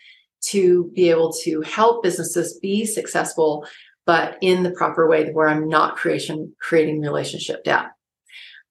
to 0.48 0.92
be 0.96 1.10
able 1.10 1.32
to 1.44 1.62
help 1.62 2.04
businesses 2.04 2.60
be 2.60 2.86
successful 2.86 3.68
but 4.08 4.38
in 4.40 4.64
the 4.64 4.72
proper 4.72 5.06
way 5.08 5.30
where 5.32 5.50
I'm 5.50 5.68
not 5.68 5.98
creation 5.98 6.56
creating 6.62 7.02
relationship 7.02 7.66
debt. 7.66 7.88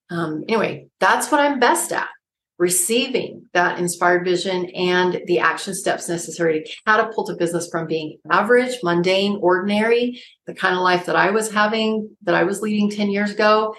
Um, 0.09 0.43
anyway, 0.49 0.87
that's 0.99 1.31
what 1.31 1.39
I'm 1.39 1.59
best 1.59 1.91
at 1.91 2.09
receiving 2.57 3.45
that 3.53 3.79
inspired 3.79 4.25
vision 4.25 4.65
and 4.75 5.21
the 5.25 5.39
action 5.39 5.73
steps 5.75 6.09
necessary 6.09 6.63
to 6.63 6.75
catapult 6.85 7.29
a 7.29 7.35
business 7.35 7.69
from 7.71 7.85
being 7.85 8.17
average, 8.31 8.77
mundane, 8.81 9.37
ordinary, 9.41 10.21
the 10.47 10.55
kind 10.55 10.75
of 10.75 10.81
life 10.81 11.05
that 11.05 11.15
I 11.15 11.29
was 11.29 11.51
having, 11.51 12.09
that 12.23 12.35
I 12.35 12.43
was 12.43 12.61
leading 12.61 12.89
10 12.89 13.09
years 13.11 13.31
ago, 13.31 13.75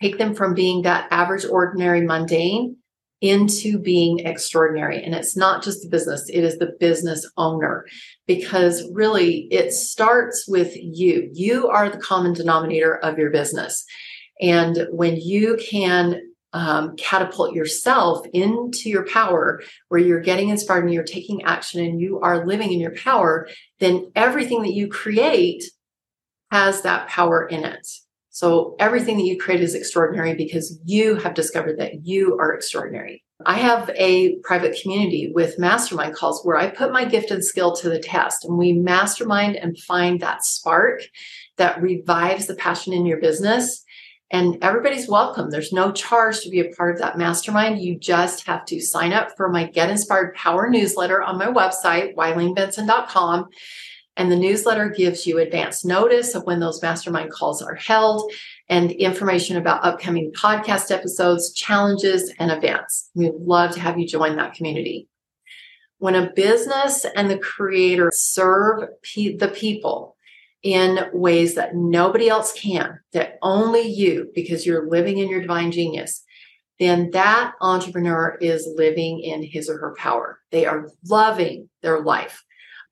take 0.00 0.18
them 0.18 0.34
from 0.34 0.54
being 0.54 0.82
that 0.82 1.08
average, 1.10 1.44
ordinary, 1.44 2.02
mundane 2.02 2.76
into 3.22 3.78
being 3.78 4.18
extraordinary. 4.18 5.02
And 5.02 5.14
it's 5.14 5.36
not 5.36 5.62
just 5.62 5.82
the 5.82 5.88
business, 5.88 6.28
it 6.28 6.42
is 6.42 6.58
the 6.58 6.72
business 6.80 7.24
owner 7.36 7.86
because 8.26 8.82
really 8.92 9.46
it 9.52 9.72
starts 9.72 10.44
with 10.48 10.72
you. 10.76 11.30
You 11.32 11.68
are 11.68 11.88
the 11.88 11.98
common 11.98 12.32
denominator 12.34 12.96
of 12.98 13.16
your 13.18 13.30
business. 13.30 13.84
And 14.40 14.88
when 14.90 15.16
you 15.16 15.56
can 15.56 16.20
um, 16.52 16.96
catapult 16.96 17.54
yourself 17.54 18.26
into 18.32 18.88
your 18.90 19.06
power, 19.06 19.62
where 19.88 20.00
you're 20.00 20.20
getting 20.20 20.48
inspired 20.48 20.84
and 20.84 20.92
you're 20.92 21.04
taking 21.04 21.42
action 21.44 21.84
and 21.84 22.00
you 22.00 22.20
are 22.20 22.46
living 22.46 22.72
in 22.72 22.80
your 22.80 22.94
power, 22.94 23.48
then 23.80 24.10
everything 24.14 24.62
that 24.62 24.74
you 24.74 24.88
create 24.88 25.64
has 26.50 26.82
that 26.82 27.08
power 27.08 27.46
in 27.46 27.64
it. 27.64 27.86
So 28.30 28.76
everything 28.78 29.18
that 29.18 29.24
you 29.24 29.38
create 29.38 29.60
is 29.60 29.74
extraordinary 29.74 30.34
because 30.34 30.78
you 30.84 31.16
have 31.16 31.34
discovered 31.34 31.78
that 31.78 32.06
you 32.06 32.38
are 32.38 32.54
extraordinary. 32.54 33.22
I 33.44 33.58
have 33.58 33.90
a 33.94 34.36
private 34.36 34.78
community 34.80 35.32
with 35.34 35.58
mastermind 35.58 36.14
calls 36.14 36.44
where 36.44 36.56
I 36.56 36.68
put 36.68 36.92
my 36.92 37.04
gift 37.04 37.30
and 37.30 37.44
skill 37.44 37.74
to 37.76 37.90
the 37.90 37.98
test 37.98 38.44
and 38.44 38.56
we 38.56 38.72
mastermind 38.72 39.56
and 39.56 39.78
find 39.78 40.20
that 40.20 40.44
spark 40.44 41.02
that 41.56 41.82
revives 41.82 42.46
the 42.46 42.54
passion 42.54 42.92
in 42.92 43.04
your 43.04 43.20
business 43.20 43.81
and 44.32 44.56
everybody's 44.62 45.08
welcome. 45.08 45.50
There's 45.50 45.74
no 45.74 45.92
charge 45.92 46.40
to 46.40 46.48
be 46.48 46.60
a 46.60 46.74
part 46.74 46.94
of 46.94 47.00
that 47.02 47.18
mastermind. 47.18 47.82
You 47.82 47.98
just 47.98 48.46
have 48.46 48.64
to 48.64 48.80
sign 48.80 49.12
up 49.12 49.36
for 49.36 49.50
my 49.50 49.66
Get 49.66 49.90
Inspired 49.90 50.34
Power 50.34 50.70
newsletter 50.70 51.22
on 51.22 51.36
my 51.36 51.48
website, 51.48 52.14
WyleneBenson.com. 52.14 53.48
And 54.16 54.32
the 54.32 54.36
newsletter 54.36 54.88
gives 54.88 55.26
you 55.26 55.38
advance 55.38 55.84
notice 55.84 56.34
of 56.34 56.44
when 56.44 56.60
those 56.60 56.80
mastermind 56.80 57.30
calls 57.30 57.60
are 57.60 57.74
held 57.74 58.32
and 58.70 58.90
information 58.92 59.58
about 59.58 59.84
upcoming 59.84 60.32
podcast 60.32 60.90
episodes, 60.90 61.52
challenges, 61.52 62.32
and 62.38 62.50
events. 62.50 63.10
We'd 63.14 63.34
love 63.34 63.72
to 63.72 63.80
have 63.80 63.98
you 63.98 64.08
join 64.08 64.36
that 64.36 64.54
community. 64.54 65.08
When 65.98 66.14
a 66.14 66.32
business 66.32 67.04
and 67.16 67.30
the 67.30 67.38
creator 67.38 68.10
serve 68.14 68.88
the 69.14 69.52
people, 69.54 70.11
in 70.62 71.00
ways 71.12 71.54
that 71.56 71.74
nobody 71.74 72.28
else 72.28 72.52
can, 72.52 73.00
that 73.12 73.38
only 73.42 73.82
you, 73.82 74.30
because 74.34 74.64
you're 74.64 74.88
living 74.88 75.18
in 75.18 75.28
your 75.28 75.40
divine 75.40 75.72
genius, 75.72 76.22
then 76.78 77.10
that 77.12 77.54
entrepreneur 77.60 78.36
is 78.40 78.68
living 78.76 79.20
in 79.20 79.42
his 79.42 79.68
or 79.68 79.78
her 79.78 79.94
power. 79.98 80.38
They 80.50 80.66
are 80.66 80.88
loving 81.04 81.68
their 81.82 82.00
life. 82.00 82.42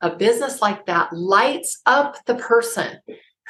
A 0.01 0.15
business 0.17 0.63
like 0.63 0.87
that 0.87 1.13
lights 1.13 1.81
up 1.87 2.17
the 2.27 2.37
person 2.37 2.99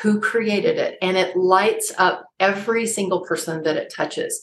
who 0.01 0.21
created 0.21 0.79
it 0.79 0.97
and 1.03 1.17
it 1.17 1.37
lights 1.37 1.93
up 1.99 2.27
every 2.41 2.87
single 2.87 3.21
person 3.21 3.63
that 3.63 3.77
it 3.77 3.93
touches. 3.95 4.43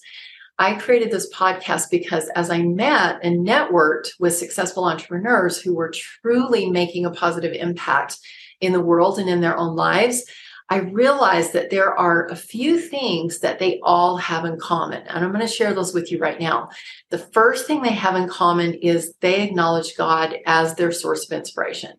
I 0.60 0.76
created 0.76 1.12
this 1.12 1.32
podcast 1.34 1.90
because 1.92 2.30
as 2.30 2.50
I 2.50 2.64
met 2.64 3.20
and 3.24 3.46
networked 3.46 4.10
with 4.20 4.36
successful 4.36 4.86
entrepreneurs 4.86 5.62
who 5.62 5.76
were 5.76 5.92
truly 5.92 6.70
making 6.70 7.06
a 7.06 7.12
positive 7.12 7.54
impact 7.54 8.18
in 8.62 8.74
the 8.74 8.82
world 8.82 9.20
and 9.20 9.30
in 9.30 9.42
their 9.42 9.58
own 9.58 9.76
lives, 9.76 10.24
I 10.70 10.80
realized 10.80 11.54
that 11.54 11.70
there 11.70 11.98
are 11.98 12.28
a 12.28 12.36
few 12.36 12.78
things 12.78 13.40
that 13.40 13.60
they 13.60 13.80
all 13.84 14.18
have 14.18 14.44
in 14.44 14.60
common. 14.60 15.04
And 15.08 15.24
I'm 15.24 15.32
going 15.32 15.46
to 15.46 15.48
share 15.48 15.74
those 15.74 15.94
with 15.94 16.12
you 16.12 16.20
right 16.20 16.40
now. 16.40 16.70
The 17.10 17.20
first 17.20 17.68
thing 17.68 17.82
they 17.82 17.94
have 17.94 18.16
in 18.16 18.28
common 18.28 18.74
is 18.74 19.14
they 19.22 19.44
acknowledge 19.44 19.96
God 19.96 20.36
as 20.46 20.76
their 20.76 20.92
source 20.92 21.26
of 21.26 21.38
inspiration. 21.38 21.94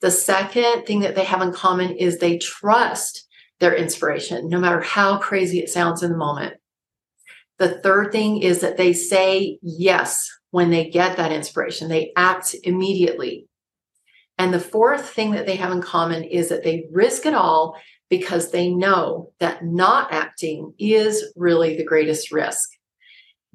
The 0.00 0.10
second 0.10 0.86
thing 0.86 1.00
that 1.00 1.14
they 1.14 1.24
have 1.24 1.42
in 1.42 1.52
common 1.52 1.96
is 1.96 2.18
they 2.18 2.38
trust 2.38 3.26
their 3.60 3.74
inspiration, 3.74 4.48
no 4.48 4.58
matter 4.58 4.80
how 4.80 5.18
crazy 5.18 5.58
it 5.58 5.68
sounds 5.68 6.02
in 6.02 6.10
the 6.10 6.16
moment. 6.16 6.54
The 7.58 7.80
third 7.80 8.10
thing 8.10 8.42
is 8.42 8.60
that 8.60 8.76
they 8.76 8.92
say 8.92 9.58
yes 9.62 10.28
when 10.50 10.70
they 10.70 10.88
get 10.88 11.16
that 11.16 11.32
inspiration. 11.32 11.88
They 11.88 12.12
act 12.16 12.54
immediately. 12.64 13.48
And 14.38 14.52
the 14.52 14.60
fourth 14.60 15.08
thing 15.08 15.32
that 15.32 15.46
they 15.46 15.56
have 15.56 15.72
in 15.72 15.80
common 15.80 16.24
is 16.24 16.48
that 16.48 16.64
they 16.64 16.86
risk 16.90 17.26
it 17.26 17.34
all 17.34 17.76
because 18.10 18.50
they 18.50 18.68
know 18.68 19.32
that 19.40 19.64
not 19.64 20.12
acting 20.12 20.74
is 20.78 21.32
really 21.36 21.76
the 21.76 21.84
greatest 21.84 22.32
risk. 22.32 22.68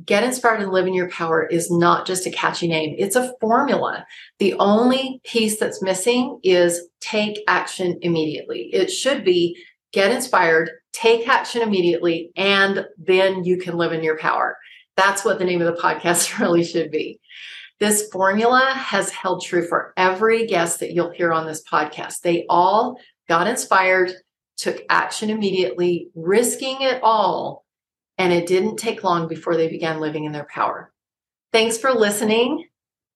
Get 0.05 0.24
inspired 0.24 0.62
and 0.62 0.71
live 0.71 0.88
in 0.88 0.93
your 0.93 1.09
power 1.09 1.45
is 1.45 1.69
not 1.69 2.07
just 2.07 2.25
a 2.25 2.31
catchy 2.31 2.67
name, 2.67 2.95
it's 2.98 3.17
a 3.17 3.33
formula. 3.41 4.05
The 4.39 4.53
only 4.53 5.19
piece 5.25 5.59
that's 5.59 5.81
missing 5.81 6.39
is 6.41 6.88
take 7.01 7.43
action 7.48 8.00
immediately. 8.01 8.69
It 8.74 8.89
should 8.89 9.25
be 9.25 9.57
get 9.91 10.12
inspired, 10.12 10.71
take 10.93 11.27
action 11.27 11.62
immediately, 11.62 12.31
and 12.38 12.86
then 12.98 13.43
you 13.43 13.57
can 13.57 13.77
live 13.77 13.91
in 13.91 14.03
your 14.03 14.17
power. 14.17 14.57
That's 14.95 15.25
what 15.25 15.39
the 15.39 15.45
name 15.45 15.62
of 15.62 15.74
the 15.74 15.81
podcast 15.81 16.39
really 16.39 16.63
should 16.63 16.91
be. 16.91 17.19
This 17.79 18.09
formula 18.09 18.74
has 18.75 19.09
held 19.09 19.41
true 19.41 19.65
for 19.65 19.93
every 19.95 20.45
guest 20.48 20.81
that 20.81 20.91
you'll 20.91 21.12
hear 21.12 21.31
on 21.31 21.48
this 21.48 21.63
podcast. 21.63 22.19
They 22.21 22.45
all 22.50 22.98
got 23.29 23.48
inspired, 23.48 24.12
took 24.57 24.81
action 24.89 25.29
immediately, 25.29 26.09
risking 26.13 26.81
it 26.81 27.00
all, 27.01 27.65
and 28.17 28.33
it 28.33 28.48
didn't 28.48 28.75
take 28.77 29.03
long 29.05 29.29
before 29.29 29.55
they 29.55 29.69
began 29.69 30.01
living 30.01 30.25
in 30.25 30.33
their 30.33 30.48
power. 30.53 30.91
Thanks 31.53 31.77
for 31.77 31.93
listening. 31.93 32.65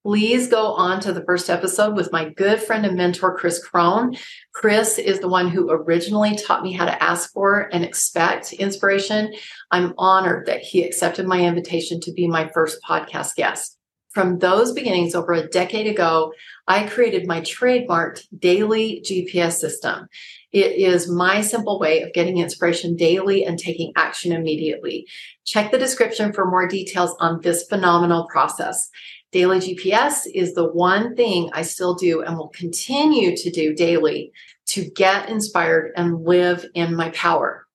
please 0.06 0.48
go 0.48 0.74
on 0.74 1.00
to 1.00 1.14
the 1.14 1.24
first 1.24 1.50
episode 1.50 1.96
with 1.96 2.12
my 2.12 2.30
good 2.30 2.62
friend 2.62 2.86
and 2.86 2.98
mentor, 2.98 3.38
Chris 3.38 3.66
Crone. 3.66 4.16
Chris 4.54 4.98
is 4.98 5.20
the 5.20 5.30
one 5.30 5.48
who 5.48 5.72
originally 5.72 6.36
taught 6.36 6.64
me 6.64 6.74
how 6.74 6.86
to 6.86 7.04
ask 7.04 7.32
for 7.32 7.70
and 7.74 7.86
expect 7.86 8.52
inspiration. 8.54 9.34
I'm 9.72 9.94
honored 9.98 10.46
that 10.48 10.60
he 10.60 10.84
accepted 10.84 11.26
my 11.26 11.40
invitation 11.40 12.02
to 12.02 12.12
be 12.12 12.28
my 12.28 12.50
first 12.50 12.80
podcast 12.84 13.36
guest. 13.36 13.73
From 14.14 14.38
those 14.38 14.74
beginnings 14.74 15.16
over 15.16 15.34
a 15.34 15.48
decade 15.48 15.88
ago, 15.88 16.34
I 16.68 16.88
created 16.88 17.26
my 17.26 17.42
trademarked 17.42 18.28
daily 18.38 19.04
GPS 19.04 19.54
system. 19.54 20.08
It 20.52 20.74
is 20.74 21.10
my 21.10 21.42
simple 21.42 21.80
way 21.80 22.04
of 22.04 22.14
getting 22.14 22.38
inspiration 22.38 22.96
daily 22.96 23.44
and 23.44 23.58
taking 23.58 23.92
action 23.96 24.32
immediately. 24.32 25.08
Check 25.46 25.72
the 25.72 25.80
description 25.80 26.32
for 26.32 26.46
more 26.46 26.68
details 26.68 27.16
on 27.20 27.42
this 27.42 27.64
phenomenal 27.64 28.28
process. 28.32 28.88
Daily 29.32 29.58
GPS 29.58 30.28
is 30.32 30.54
the 30.54 30.72
one 30.72 31.16
thing 31.16 31.50
I 31.52 31.64
still 31.64 31.96
do 31.96 32.22
and 32.22 32.38
will 32.38 32.50
continue 32.50 33.36
to 33.36 33.50
do 33.50 33.74
daily 33.74 34.32
to 34.68 34.86
get 34.92 35.28
inspired 35.28 35.92
and 35.96 36.24
live 36.24 36.68
in 36.76 36.96
my 36.96 37.10
power. 37.10 37.66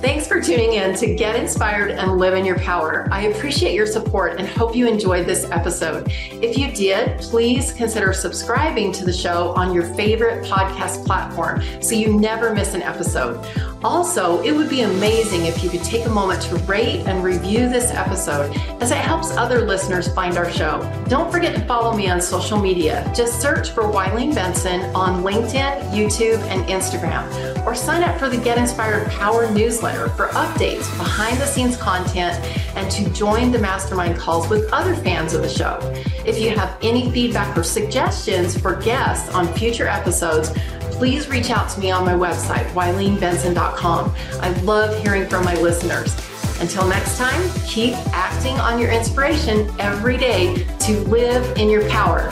Thanks 0.00 0.27
for 0.28 0.42
tuning 0.42 0.74
in 0.74 0.94
to 0.94 1.14
Get 1.14 1.36
Inspired 1.36 1.90
and 1.90 2.18
Live 2.18 2.34
in 2.34 2.44
Your 2.44 2.58
Power. 2.58 3.08
I 3.10 3.28
appreciate 3.28 3.74
your 3.74 3.86
support 3.86 4.38
and 4.38 4.46
hope 4.46 4.76
you 4.76 4.86
enjoyed 4.86 5.26
this 5.26 5.50
episode. 5.50 6.12
If 6.30 6.58
you 6.58 6.70
did, 6.70 7.18
please 7.18 7.72
consider 7.72 8.12
subscribing 8.12 8.92
to 8.92 9.06
the 9.06 9.12
show 9.12 9.54
on 9.56 9.72
your 9.72 9.84
favorite 9.94 10.44
podcast 10.44 11.06
platform 11.06 11.62
so 11.80 11.94
you 11.94 12.20
never 12.20 12.54
miss 12.54 12.74
an 12.74 12.82
episode. 12.82 13.42
Also, 13.84 14.42
it 14.42 14.52
would 14.52 14.68
be 14.68 14.80
amazing 14.82 15.46
if 15.46 15.62
you 15.62 15.70
could 15.70 15.84
take 15.84 16.04
a 16.04 16.10
moment 16.10 16.42
to 16.42 16.56
rate 16.64 17.06
and 17.06 17.22
review 17.22 17.68
this 17.68 17.92
episode 17.92 18.54
as 18.82 18.90
it 18.90 18.98
helps 18.98 19.30
other 19.30 19.60
listeners 19.60 20.12
find 20.12 20.36
our 20.36 20.50
show. 20.50 20.82
Don't 21.08 21.30
forget 21.30 21.54
to 21.54 21.64
follow 21.64 21.96
me 21.96 22.10
on 22.10 22.20
social 22.20 22.60
media. 22.60 23.10
Just 23.14 23.40
search 23.40 23.70
for 23.70 23.84
Wylene 23.84 24.34
Benson 24.34 24.80
on 24.96 25.22
LinkedIn, 25.22 25.90
YouTube, 25.92 26.40
and 26.48 26.64
Instagram, 26.68 27.64
or 27.64 27.74
sign 27.74 28.02
up 28.02 28.18
for 28.18 28.28
the 28.28 28.36
Get 28.36 28.58
Inspired 28.58 29.08
Power 29.10 29.48
newsletter 29.52 30.08
for 30.18 30.26
updates, 30.30 30.84
behind 30.98 31.38
the 31.38 31.46
scenes 31.46 31.76
content, 31.76 32.44
and 32.74 32.90
to 32.90 33.08
join 33.10 33.52
the 33.52 33.58
mastermind 33.58 34.18
calls 34.18 34.48
with 34.48 34.68
other 34.72 34.94
fans 34.96 35.32
of 35.32 35.42
the 35.42 35.48
show. 35.48 35.78
If 36.26 36.40
you 36.40 36.50
have 36.58 36.76
any 36.82 37.08
feedback 37.12 37.56
or 37.56 37.62
suggestions 37.62 38.58
for 38.58 38.74
guests 38.74 39.32
on 39.32 39.46
future 39.54 39.86
episodes, 39.86 40.50
please 40.90 41.28
reach 41.28 41.50
out 41.50 41.70
to 41.70 41.80
me 41.80 41.92
on 41.92 42.04
my 42.04 42.14
website, 42.14 42.68
WyleneBenson.com. 42.72 44.14
I 44.40 44.50
love 44.62 45.00
hearing 45.04 45.28
from 45.28 45.44
my 45.44 45.54
listeners. 45.54 46.16
Until 46.60 46.88
next 46.88 47.16
time, 47.16 47.48
keep 47.64 47.94
acting 48.12 48.58
on 48.58 48.80
your 48.80 48.90
inspiration 48.90 49.72
every 49.78 50.16
day 50.16 50.66
to 50.80 50.98
live 51.02 51.56
in 51.56 51.70
your 51.70 51.88
power. 51.88 52.28